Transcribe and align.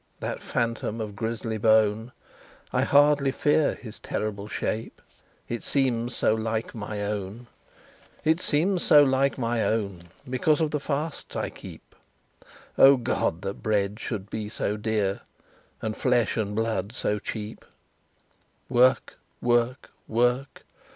That 0.19 0.41
Phantom 0.41 0.99
of 0.99 1.15
grisly 1.15 1.59
bone, 1.59 2.11
I 2.73 2.81
hardly 2.81 3.31
fear 3.31 3.75
his 3.75 3.99
terrible 3.99 4.47
shape, 4.47 4.99
It 5.47 5.61
seems 5.61 6.15
so 6.15 6.33
like 6.33 6.73
my 6.73 7.05
own 7.05 7.45
It 8.23 8.41
seems 8.41 8.81
so 8.81 9.03
like 9.03 9.37
my 9.37 9.63
own, 9.63 10.05
Because 10.27 10.59
of 10.59 10.71
the 10.71 10.79
fasts 10.79 11.35
I 11.35 11.51
keep; 11.51 11.93
Oh, 12.79 12.97
God! 12.97 13.43
that 13.43 13.61
bread 13.61 13.99
should 13.99 14.27
be 14.31 14.49
so 14.49 14.75
dear, 14.75 15.21
And 15.83 15.95
flesh 15.95 16.35
and 16.35 16.55
blood 16.55 16.93
so 16.93 17.19
cheap!" 17.19 17.63
"Work 18.69 19.17
work 19.39 19.91
work!" 20.07 20.65